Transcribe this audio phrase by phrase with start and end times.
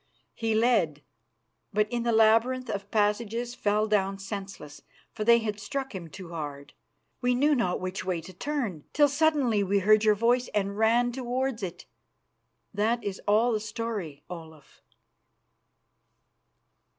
[0.33, 1.03] He led,
[1.71, 4.81] but in the labyrinth of passages fell down senseless,
[5.13, 6.73] for they had struck him too hard.
[7.21, 11.11] We knew not which way to turn, till suddenly we heard your voice and ran
[11.11, 11.85] towards it.
[12.73, 14.81] "That is all the story, Olaf."